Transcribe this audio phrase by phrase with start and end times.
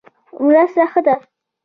[0.43, 1.15] مرسته ښه ده.